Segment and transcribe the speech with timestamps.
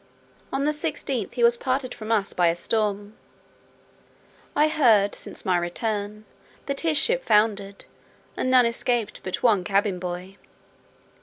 [0.51, 3.13] On the 16th, he was parted from us by a storm;
[4.55, 6.25] I heard since my return,
[6.65, 7.85] that his ship foundered,
[8.35, 10.37] and none escaped but one cabin boy.